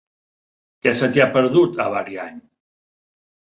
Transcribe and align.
Què 0.87 0.93
se 1.01 1.09
t'hi 1.11 1.23
ha 1.27 1.29
perdut, 1.37 1.79
a 1.87 1.89
Ariany? 2.01 2.43